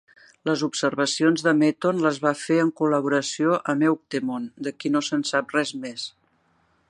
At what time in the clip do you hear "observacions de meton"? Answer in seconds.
0.67-2.01